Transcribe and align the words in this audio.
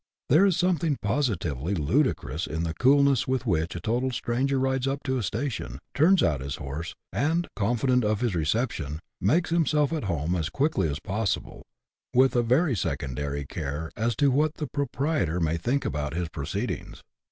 There 0.29 0.47
is 0.47 0.57
something 0.57 0.97
positively 1.03 1.75
ludicrous 1.75 2.47
in 2.47 2.63
the 2.63 2.73
coolness 2.73 3.27
with 3.27 3.45
which 3.45 3.75
a 3.75 3.79
total 3.79 4.09
stranger 4.09 4.57
rides 4.57 4.87
up 4.87 5.03
to 5.03 5.19
a 5.19 5.21
station, 5.21 5.77
turns 5.93 6.23
out 6.23 6.41
his 6.41 6.55
horse, 6.55 6.95
and, 7.13 7.47
confident 7.55 8.03
of 8.03 8.21
his 8.21 8.33
reception, 8.33 8.99
makes 9.21 9.51
himself 9.51 9.93
at 9.93 10.05
home 10.05 10.33
as 10.33 10.49
quickly 10.49 10.89
as 10.89 10.99
possible, 10.99 11.61
with 12.15 12.35
a 12.35 12.41
very 12.41 12.75
secondary 12.75 13.45
care 13.45 13.91
as 13.95 14.15
to 14.15 14.31
what 14.31 14.55
the 14.55 14.65
proprietor 14.65 15.39
may 15.39 15.57
think 15.57 15.85
about 15.85 16.15
his 16.15 16.29
proceedings. 16.29 17.03